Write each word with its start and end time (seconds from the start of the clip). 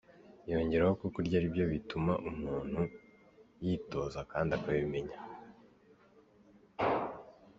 Yongeraho 0.51 0.93
ko 1.01 1.07
kurya 1.13 1.35
ari 1.39 1.47
ibyo 1.49 1.63
umuntu 2.33 2.81
yitoza 3.63 4.19
kandi 4.31 4.51
akabimenya. 4.57 5.17